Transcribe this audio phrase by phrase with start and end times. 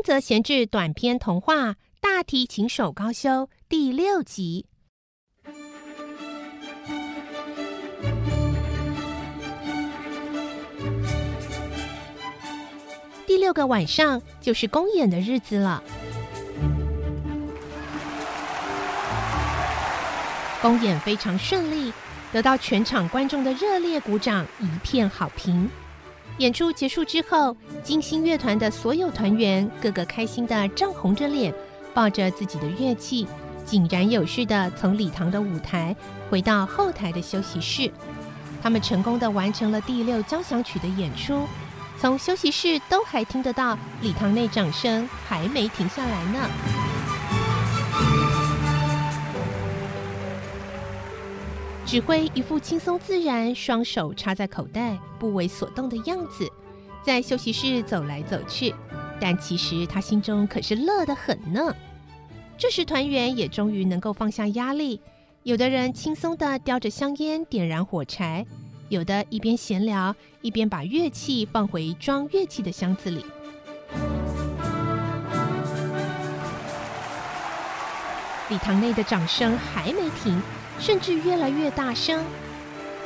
[0.00, 3.28] 宫泽贤治短篇童话《大提琴手高修》
[3.68, 4.64] 第六集。
[13.26, 15.84] 第六个晚上就是公演的日子了。
[20.62, 21.92] 公演非常顺利，
[22.32, 25.68] 得到全场观众的热烈鼓掌，一片好评。
[26.38, 31.52] 演出结束之后，金星乐团的所有团员个个开心的涨红着脸，
[31.92, 33.26] 抱着自己的乐器，
[33.66, 35.94] 井然有序的从礼堂的舞台
[36.30, 37.90] 回到后台的休息室。
[38.62, 41.46] 他们成功的完成了第六交响曲的演出，
[41.98, 46.40] 从休息室都还听得到礼堂内掌声还没停下来呢。
[51.90, 56.48] 指挥一副轻松自然，双手插在口袋，不为所动的样子，
[57.02, 58.72] 在休息室走来走去。
[59.20, 61.74] 但其实他心中可是乐得很呢。
[62.56, 65.00] 这时团员也终于能够放下压力，
[65.42, 68.46] 有的人轻松地叼着香烟点燃火柴，
[68.88, 73.26] 有的一边闲聊一边把乐器放回装乐器的箱子里。
[78.50, 80.42] 礼堂内的掌声还没停。
[80.78, 82.24] 甚至越来越大声。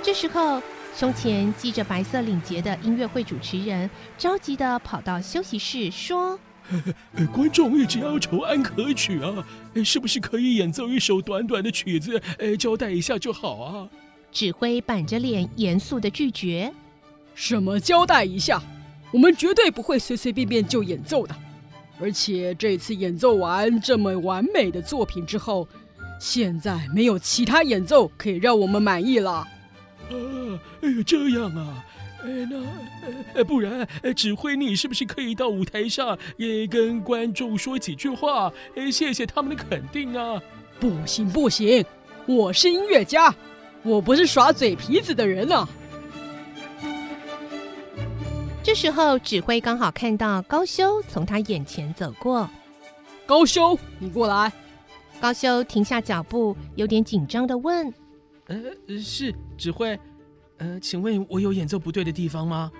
[0.01, 0.63] 这时候，
[0.95, 6.39] 胸前系着白色领结的音乐会主持人着急的跑到休息室说：
[7.35, 9.45] “观众一直要求安可曲啊，
[9.85, 12.23] 是不是可以演奏一首短短的曲子，
[12.57, 13.89] 交代一下就好啊？”
[14.31, 16.73] 指挥板着脸严肃的拒绝
[17.35, 18.63] ：“什么交代一下？
[19.11, 21.35] 我们绝对不会随随便便就演奏的。
[22.01, 25.69] 而且这次演奏完这么完美的作品之后。”
[26.21, 29.31] 现在没有其他演奏可以让我们满意了。
[29.33, 29.49] 啊，
[30.81, 31.85] 哎呀，这样啊，
[32.23, 32.65] 哎，那，
[33.35, 40.41] 呃，不然，指挥你是不是可以到舞台上也跟观众说几句话，哎，谢谢他们的肯定啊？
[40.81, 41.85] 不行不行，
[42.27, 43.35] 我是音乐家，
[43.83, 45.69] 我不是耍嘴皮子的人啊。
[48.65, 52.49] 这时候，指挥刚好看到高修从他眼前走过。
[53.27, 54.51] 高修，你过来。
[55.21, 57.93] 高修停下脚步，有点紧张的问
[58.49, 58.59] ：“呃，
[58.99, 60.01] 是指挥，
[60.57, 62.73] 呃，请问我有演奏不对的地方吗？”“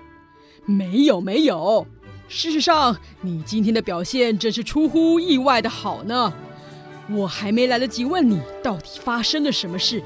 [0.65, 1.85] 没有，没有。
[2.27, 6.33] 事实上，你今天的表现真是出乎意外的好呢。
[7.11, 10.01] 我还没来得及问你到底发生了什么事，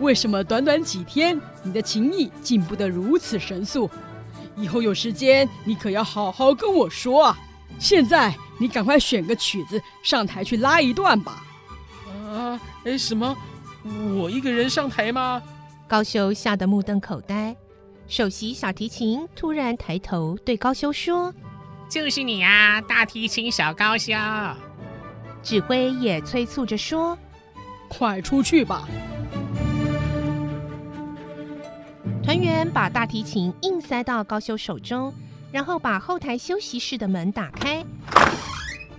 [0.00, 3.90] 为什么短短几天你的琴艺进步得如此神速？
[4.58, 7.38] 以后有时间你可要好好跟我说啊！
[7.78, 11.44] 现在你赶快选个曲子上台去拉一段吧。”
[12.28, 12.60] 啊！
[12.84, 13.36] 哎，什么？
[14.18, 15.42] 我一个人上台吗？
[15.86, 17.56] 高修吓得目瞪口呆。
[18.08, 21.32] 首席小提琴突然抬头对高修说
[21.88, 24.14] ：“就是你啊，大提琴小高修。”
[25.42, 27.16] 指挥也催促着说
[27.88, 28.88] ：“快出去吧！”
[32.28, 35.10] 团员把大提琴硬塞到高修手中，
[35.50, 37.82] 然后把后台休息室的门打开，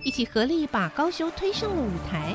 [0.02, 2.34] 一起合力把高修推上了舞台。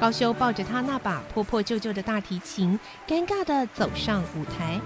[0.00, 2.76] 高修抱着他那把破破旧旧的大提琴，
[3.06, 4.80] 尴尬的走上舞台。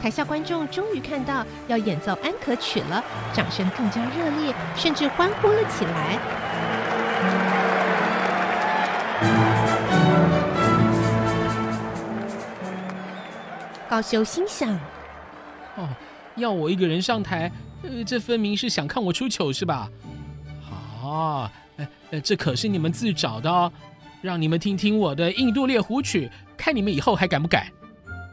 [0.00, 6.18] 台下观众终于看到要演奏安可曲了，掌声更加热烈，甚至欢呼了起来。
[13.92, 14.72] 高修心想：
[15.76, 15.86] 哦，
[16.36, 19.86] 要我一个人上台，呃，这分明是想看我出糗是吧？
[21.04, 21.52] 啊，
[22.10, 23.70] 呃，这可是你们自找的哦。
[24.22, 27.66] 让你们听听我的印度猎狐曲，看你们以后还敢不敢？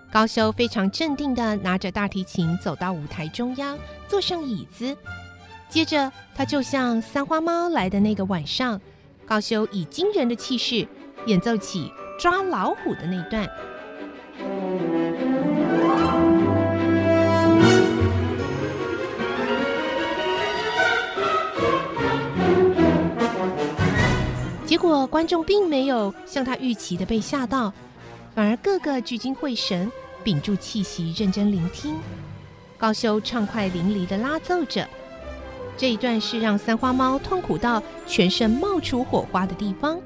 [0.09, 3.77] 高修非常镇定的拿着大提琴走到舞台中央，
[4.07, 4.95] 坐上椅子。
[5.67, 8.79] 接着，他就像三花猫来的那个晚上，
[9.25, 10.87] 高修以惊人的气势
[11.25, 13.45] 演奏起抓老虎的那段。
[24.79, 27.71] 果观众并没有像他预期的被吓到，
[28.33, 29.91] 反而个个聚精会神，
[30.23, 31.95] 屏住气息，认真聆听。
[32.77, 34.87] 高修畅快淋漓的拉奏着，
[35.75, 39.99] 这一段是让三花猫痛苦到全身冒出火花的地方，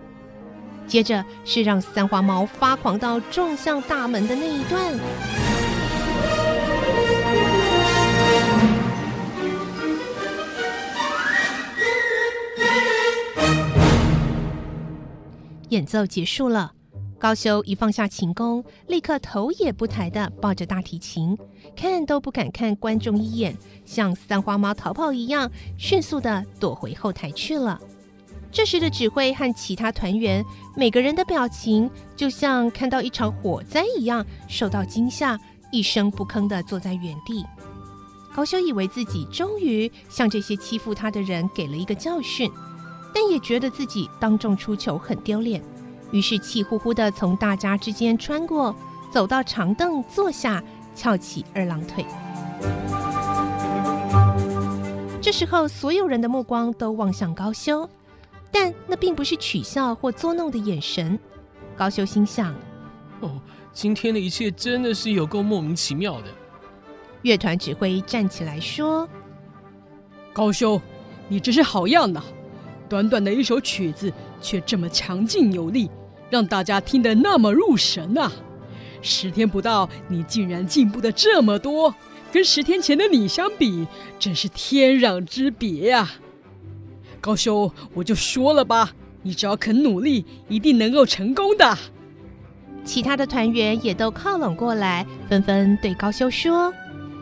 [0.88, 5.53] 接着是让三花猫发狂到撞向大门的那一段。
[15.74, 16.72] 演奏结束了，
[17.18, 21.36] 高修一放下琴弓，立刻头也不抬地抱着大提琴，
[21.75, 27.81] 看都不敢看观众一眼，像三花猫逃跑一样，迅速地躲回后台去了。
[28.52, 30.46] 这时的指挥和其他团员，
[30.78, 35.40] 每个人的表情就像看到一场火灾一样，受到惊吓，
[35.72, 37.44] 一声不吭地坐在原地。
[38.36, 42.52] 高修以为自己终于向这些欺负他的人给了一个教训，
[43.13, 45.62] 但也觉得自己当众出糗很丢脸。
[46.12, 48.75] 于是气呼呼的从大家之间穿过，
[49.12, 50.63] 走到长凳坐下，
[50.95, 52.06] 翘起二郎腿。
[55.21, 57.89] 这时候，所有人的目光都望向高修，
[58.51, 61.18] 但那并不是取笑或捉弄的眼神。
[61.75, 62.54] 高修心想：
[63.21, 66.27] 哦，今天的一切真的是有够莫名其妙的。
[67.24, 69.07] 乐团指挥站起来说
[70.33, 70.80] ：“高修，
[71.27, 72.21] 你真是好样的！
[72.94, 75.90] 短短的一首曲子，却这么强劲有力。”
[76.30, 78.31] 让大家听得那么入神啊！
[79.01, 81.94] 十天不到，你竟然进步的这么多，
[82.31, 83.88] 跟十天前的你相比，
[84.19, 86.12] 真是天壤之别呀！
[87.19, 88.92] 高修，我就说了吧，
[89.24, 91.78] 你只要肯努力，一定能够成功的。
[92.84, 96.74] 其他的团员也都靠拢过来，纷纷对高修说：“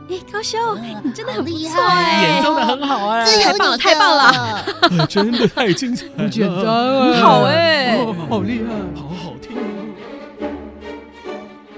[0.09, 0.57] 哎，高修，
[1.03, 7.97] 你真的很厉害，演奏的很好哎，太棒了，太棒了， 真的太精彩，不简单啊，好哎，
[8.29, 9.55] 好厉害，好好听。”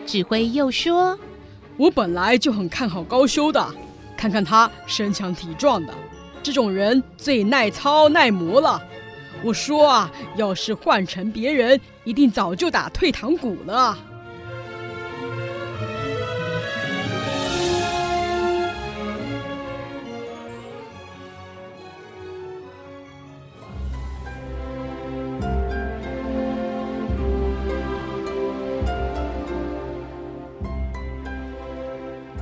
[0.07, 1.17] 指挥又说
[1.77, 3.63] ：“我本来就很看好高修的，
[4.17, 5.93] 看看他身强体壮的，
[6.41, 8.81] 这种人最耐操耐磨了。
[9.43, 13.95] 我说啊，要是换成别人，一定早就打退堂鼓了。”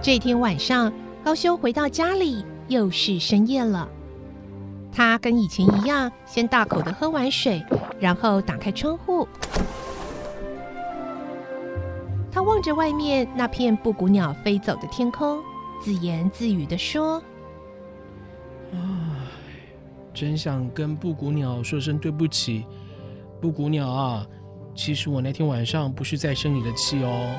[0.02, 0.92] 这天晚上，
[1.24, 3.88] 高修回到家里，又是深夜了。
[4.92, 7.64] 他跟以前一样，先大口的喝完水，
[8.00, 9.28] 然后打开窗户。
[12.32, 15.40] 他望着外面那片布谷鸟飞走的天空，
[15.80, 17.22] 自言自语的说
[18.74, 18.78] ：“唉，
[20.16, 22.66] 真想跟布谷鸟说声对不起。
[23.40, 24.26] 布谷鸟啊，
[24.74, 27.36] 其实我那天晚上不是在生你的气哦。”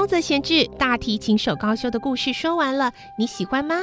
[0.00, 3.76] 宫泽贤治大提琴手高修的故事说完了，你喜欢吗？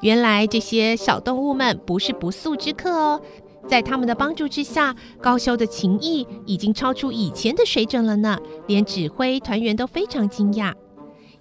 [0.00, 3.20] 原来这些小动物们不是不速之客哦，
[3.68, 10.72] 在他们的帮助之下，高修的琴艺已经超出以前的水准了呢，连指挥团员都非常惊讶。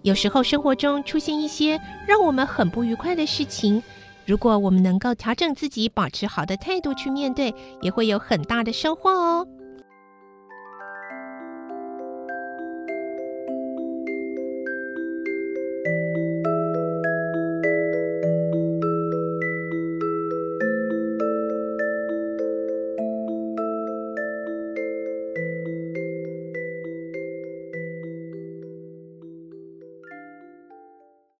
[0.02, 3.82] 有时候生活中出现一些让我们很不愉快的事情，
[4.26, 9.48] 如果我们能够调整自己，保持好的态度去面对，也会有很大的收获哦。